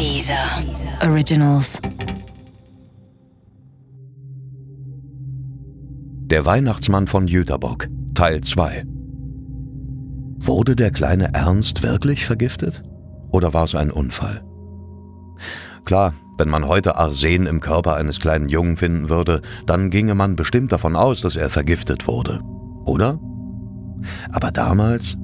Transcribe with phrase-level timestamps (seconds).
[0.00, 0.64] Dieser
[1.02, 1.78] Originals.
[6.22, 8.84] Der Weihnachtsmann von Jüterbock, Teil 2.
[10.38, 12.82] Wurde der kleine Ernst wirklich vergiftet?
[13.30, 14.42] Oder war es ein Unfall?
[15.84, 20.34] Klar, wenn man heute Arsen im Körper eines kleinen Jungen finden würde, dann ginge man
[20.34, 22.40] bestimmt davon aus, dass er vergiftet wurde.
[22.86, 23.20] Oder?
[24.32, 25.18] Aber damals?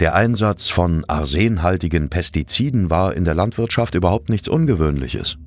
[0.00, 5.38] Der Einsatz von arsenhaltigen Pestiziden war in der Landwirtschaft überhaupt nichts Ungewöhnliches.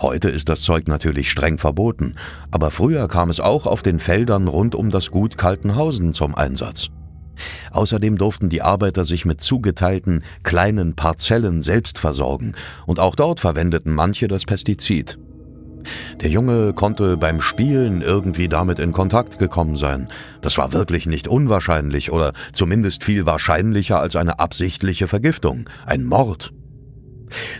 [0.00, 2.14] Heute ist das Zeug natürlich streng verboten,
[2.50, 6.88] aber früher kam es auch auf den Feldern rund um das Gut Kaltenhausen zum Einsatz.
[7.70, 12.54] Außerdem durften die Arbeiter sich mit zugeteilten kleinen Parzellen selbst versorgen,
[12.86, 15.18] und auch dort verwendeten manche das Pestizid.
[16.20, 20.08] Der Junge konnte beim Spielen irgendwie damit in Kontakt gekommen sein.
[20.40, 26.52] Das war wirklich nicht unwahrscheinlich oder zumindest viel wahrscheinlicher als eine absichtliche Vergiftung, ein Mord.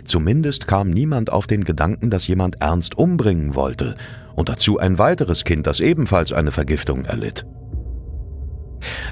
[0.03, 3.95] Zumindest kam niemand auf den Gedanken, dass jemand ernst umbringen wollte,
[4.35, 7.45] und dazu ein weiteres Kind, das ebenfalls eine Vergiftung erlitt.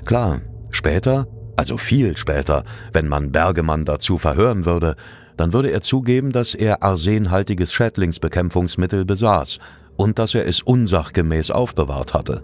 [0.05, 0.39] Klar,
[0.71, 2.63] später, also viel später,
[2.93, 4.95] wenn man Bergemann dazu verhören würde,
[5.37, 9.59] dann würde er zugeben, dass er arsenhaltiges Schädlingsbekämpfungsmittel besaß
[9.95, 12.43] und dass er es unsachgemäß aufbewahrt hatte.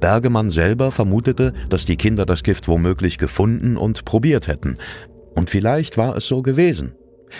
[0.00, 4.78] Bergemann selber vermutete, dass die Kinder das Gift womöglich gefunden und probiert hätten.
[5.34, 6.94] Und vielleicht war es so gewesen.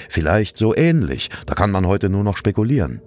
[0.09, 3.01] Vielleicht so ähnlich, da kann man heute nur noch spekulieren.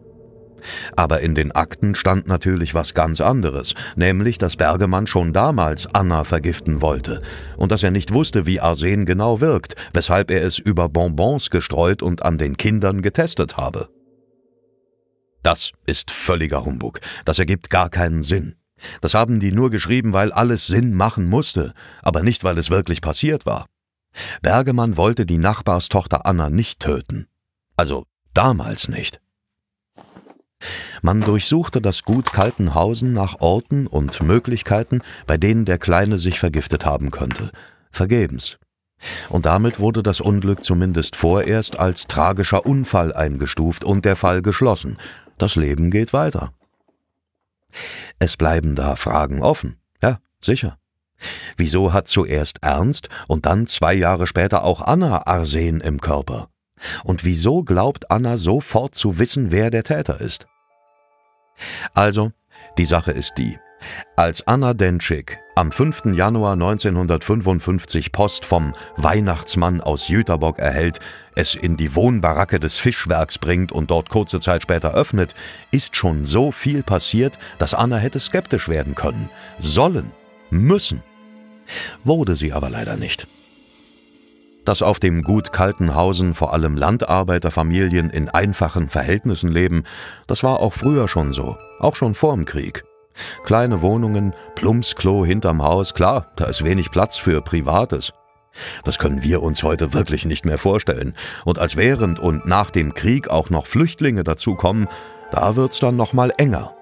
[0.96, 6.24] Aber in den Akten stand natürlich was ganz anderes, nämlich, dass Bergemann schon damals Anna
[6.24, 7.22] vergiften wollte
[7.58, 12.02] und dass er nicht wusste, wie Arsen genau wirkt, weshalb er es über Bonbons gestreut
[12.02, 13.90] und an den Kindern getestet habe.
[15.44, 17.00] Das ist völliger Humbug.
[17.26, 18.56] Das ergibt gar keinen Sinn.
[19.02, 23.02] Das haben die nur geschrieben, weil alles Sinn machen musste, aber nicht, weil es wirklich
[23.02, 23.66] passiert war.
[24.42, 27.28] Bergemann wollte die Nachbarstochter Anna nicht töten.
[27.76, 29.22] Also damals nicht.
[31.02, 36.86] Man durchsuchte das Gut Kaltenhausen nach Orten und Möglichkeiten, bei denen der Kleine sich vergiftet
[36.86, 37.52] haben könnte.
[37.92, 38.58] Vergebens.
[39.30, 44.98] Und damit wurde das Unglück zumindest vorerst als tragischer Unfall eingestuft und der Fall geschlossen.
[45.38, 46.52] Das Leben geht weiter.
[48.18, 49.78] Es bleiben da Fragen offen.
[50.02, 50.78] Ja, sicher.
[51.56, 56.50] Wieso hat zuerst Ernst und dann zwei Jahre später auch Anna Arsen im Körper?
[57.04, 60.48] Und wieso glaubt Anna sofort zu wissen, wer der Täter ist?
[61.94, 62.32] Also,
[62.78, 63.58] die Sache ist die.
[64.16, 66.14] Als Anna Denschik am 5.
[66.14, 71.00] Januar 1955 Post vom Weihnachtsmann aus Jüterbock erhält,
[71.36, 75.34] es in die Wohnbaracke des Fischwerks bringt und dort kurze Zeit später öffnet,
[75.72, 79.30] ist schon so viel passiert, dass Anna hätte skeptisch werden können,
[79.60, 80.12] sollen,
[80.50, 81.04] müssen.
[82.04, 83.28] Wurde sie aber leider nicht
[84.70, 89.84] dass auf dem Gut Kaltenhausen vor allem Landarbeiterfamilien in einfachen Verhältnissen leben,
[90.28, 92.84] das war auch früher schon so, auch schon vorm Krieg.
[93.44, 98.14] Kleine Wohnungen, Plumpsklo hinterm Haus, klar, da ist wenig Platz für Privates.
[98.84, 101.16] Das können wir uns heute wirklich nicht mehr vorstellen.
[101.46, 104.88] Und als während und nach dem Krieg auch noch Flüchtlinge dazukommen,
[105.32, 106.76] da wird's dann noch mal enger.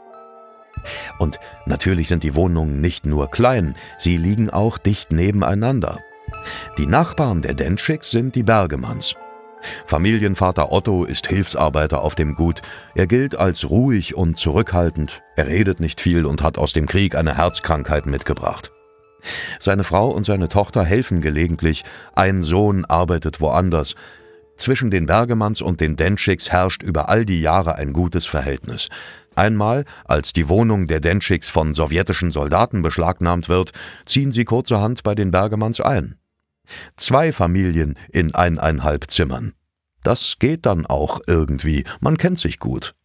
[1.19, 6.00] Und natürlich sind die Wohnungen nicht nur klein, sie liegen auch dicht nebeneinander.
[6.78, 9.16] Die Nachbarn der Dentschicks sind die Bergemanns.
[9.86, 12.62] Familienvater Otto ist Hilfsarbeiter auf dem Gut.
[12.96, 15.22] Er gilt als ruhig und zurückhaltend.
[15.36, 18.72] Er redet nicht viel und hat aus dem Krieg eine Herzkrankheit mitgebracht.
[19.59, 21.84] Seine Frau und seine Tochter helfen gelegentlich.
[22.16, 23.96] Ein Sohn arbeitet woanders.
[24.58, 28.90] Zwischen den Bergemanns und den Dentschicks herrscht über all die Jahre ein gutes Verhältnis.
[29.36, 33.72] Einmal, als die Wohnung der Dentschicks von sowjetischen Soldaten beschlagnahmt wird,
[34.06, 36.16] ziehen sie kurzerhand bei den Bergemanns ein.
[36.96, 39.54] Zwei Familien in eineinhalb Zimmern.
[40.04, 42.96] Das geht dann auch irgendwie, man kennt sich gut.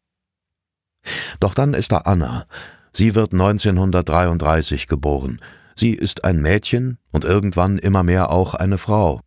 [1.41, 2.47] Doch dann ist da Anna.
[2.93, 5.41] Sie wird 1933 geboren.
[5.75, 9.21] Sie ist ein Mädchen und irgendwann immer mehr auch eine Frau.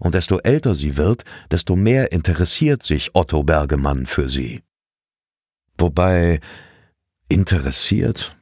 [0.00, 4.62] Und desto älter sie wird, desto mehr interessiert sich Otto Bergemann für sie.
[5.76, 6.40] Wobei
[7.28, 8.34] interessiert?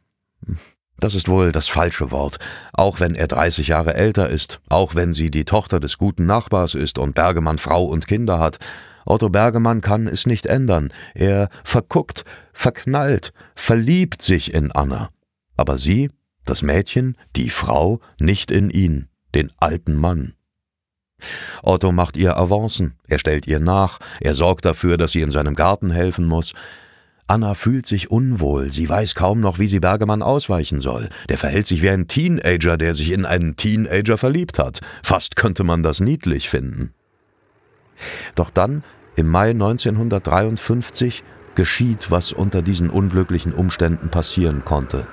[0.98, 2.38] Das ist wohl das falsche Wort.
[2.72, 6.74] Auch wenn er 30 Jahre älter ist, auch wenn sie die Tochter des guten Nachbars
[6.74, 8.58] ist und Bergemann Frau und Kinder hat,
[9.04, 10.92] Otto Bergemann kann es nicht ändern.
[11.14, 15.10] Er verguckt, verknallt, verliebt sich in Anna.
[15.56, 16.10] Aber sie,
[16.44, 20.32] das Mädchen, die Frau, nicht in ihn, den alten Mann.
[21.62, 25.54] Otto macht ihr Avancen, er stellt ihr nach, er sorgt dafür, dass sie in seinem
[25.54, 26.52] Garten helfen muss,
[27.28, 31.08] Anna fühlt sich unwohl, sie weiß kaum noch, wie sie Bergemann ausweichen soll.
[31.28, 34.80] Der verhält sich wie ein Teenager, der sich in einen Teenager verliebt hat.
[35.02, 36.92] Fast könnte man das niedlich finden.
[38.34, 38.84] Doch dann
[39.16, 41.24] Im Mai 1953
[41.54, 45.06] geschieht, was unter diesen unglücklichen Umständen passieren konnte.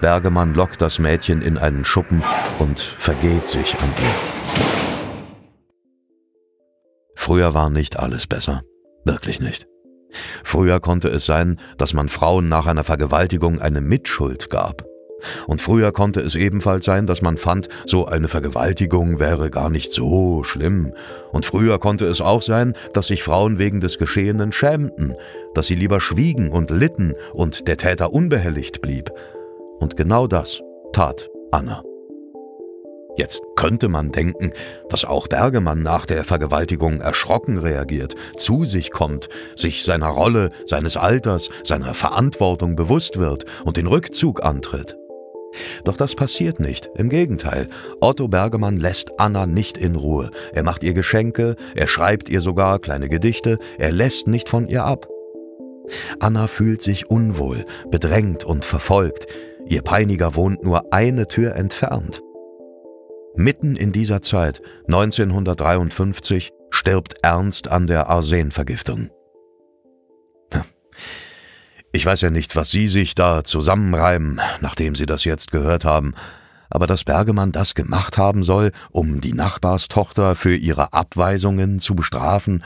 [0.00, 2.24] Bergemann lockt das Mädchen in einen Schuppen
[2.58, 4.14] und vergeht sich an ihr.
[7.14, 8.62] Früher war nicht alles besser.
[9.04, 9.66] Wirklich nicht.
[10.54, 14.84] Früher konnte es sein, dass man Frauen nach einer Vergewaltigung eine Mitschuld gab.
[15.48, 19.92] Und früher konnte es ebenfalls sein, dass man fand, so eine Vergewaltigung wäre gar nicht
[19.92, 20.92] so schlimm.
[21.32, 25.14] Und früher konnte es auch sein, dass sich Frauen wegen des Geschehenen schämten,
[25.54, 29.10] dass sie lieber schwiegen und litten und der Täter unbehelligt blieb.
[29.80, 30.62] Und genau das
[30.92, 31.82] tat Anna.
[33.16, 34.52] Jetzt könnte man denken,
[34.88, 40.96] dass auch Bergemann nach der Vergewaltigung erschrocken reagiert, zu sich kommt, sich seiner Rolle, seines
[40.96, 44.96] Alters, seiner Verantwortung bewusst wird und den Rückzug antritt.
[45.84, 46.90] Doch das passiert nicht.
[46.96, 47.68] Im Gegenteil.
[48.00, 50.30] Otto Bergemann lässt Anna nicht in Ruhe.
[50.52, 54.84] Er macht ihr Geschenke, er schreibt ihr sogar kleine Gedichte, er lässt nicht von ihr
[54.84, 55.06] ab.
[56.18, 59.26] Anna fühlt sich unwohl, bedrängt und verfolgt.
[59.66, 62.23] Ihr Peiniger wohnt nur eine Tür entfernt.
[63.36, 69.10] Mitten in dieser Zeit, 1953, stirbt Ernst an der Arsenvergiftung.
[71.90, 76.14] Ich weiß ja nicht, was Sie sich da zusammenreimen, nachdem Sie das jetzt gehört haben,
[76.70, 82.62] aber dass Bergemann das gemacht haben soll, um die Nachbarstochter für ihre Abweisungen zu bestrafen,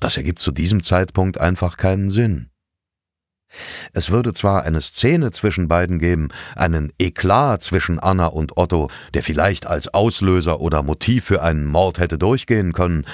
[0.00, 2.51] das ergibt zu diesem Zeitpunkt einfach keinen Sinn.
[3.92, 9.22] Es würde zwar eine Szene zwischen beiden geben, einen Eklat zwischen Anna und Otto, der
[9.22, 13.04] vielleicht als Auslöser oder Motiv für einen Mord hätte durchgehen können,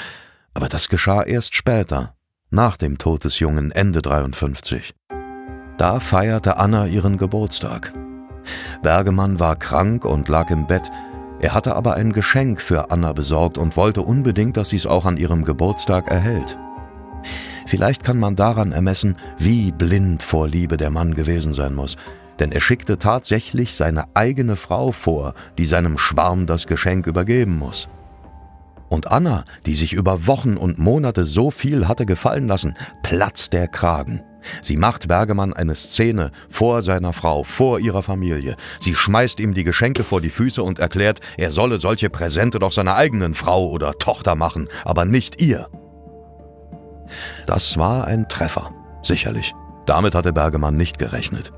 [0.55, 2.15] aber das geschah erst später,
[2.51, 4.95] nach dem Tod des Jungen Ende 53.
[5.77, 7.93] Da feierte Anna ihren Geburtstag.
[8.83, 10.91] Bergemann war krank und lag im Bett.
[11.41, 15.05] Er hatte aber ein Geschenk für Anna besorgt und wollte unbedingt, dass sie es auch
[15.05, 16.59] an ihrem Geburtstag erhält.
[17.69, 21.99] Vielleicht kann man daran ermessen, wie blind vor Liebe der Mann gewesen sein muss,
[22.39, 27.91] denn er schickte tatsächlich seine eigene Frau vor, die seinem Schwarm das Geschenk übergeben muss.
[28.89, 33.69] Und Anna, die sich über Wochen und Monate so viel hatte gefallen lassen, platzt der
[33.69, 34.23] Kragen.
[34.63, 38.57] Sie macht Bergemann eine Szene vor seiner Frau, vor ihrer Familie.
[38.81, 42.73] Sie schmeißt ihm die Geschenke vor die Füße und erklärt, er solle solche Präsente doch
[42.73, 45.69] seiner eigenen Frau oder Tochter machen, aber nicht ihr.
[47.47, 48.71] Das war ein Treffer,
[49.03, 49.55] sicherlich.
[49.87, 51.53] Damit hatte Bergemann nicht gerechnet.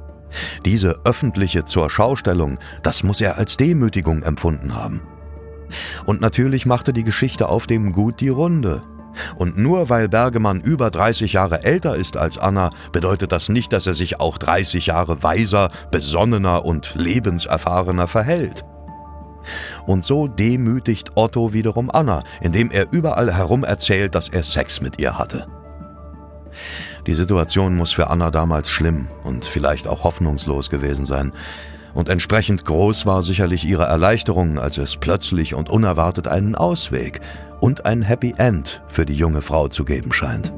[0.64, 5.02] Diese öffentliche Zurschaustellung, das muss er als Demütigung empfunden haben.
[6.04, 8.82] Und natürlich machte die Geschichte auf dem Gut die Runde.
[9.36, 13.86] Und nur weil Bergemann über 30 Jahre älter ist als Anna, bedeutet das nicht, dass
[13.86, 18.64] er sich auch 30 Jahre weiser, besonnener und lebenserfahrener verhält.
[19.86, 25.00] Und so demütigt Otto wiederum Anna, indem er überall herum erzählt, dass er Sex mit
[25.00, 25.46] ihr hatte.
[27.06, 31.32] Die Situation muss für Anna damals schlimm und vielleicht auch hoffnungslos gewesen sein.
[31.94, 37.20] Und entsprechend groß war sicherlich ihre Erleichterung, als es plötzlich und unerwartet einen Ausweg
[37.60, 40.52] und ein Happy End für die junge Frau zu geben scheint.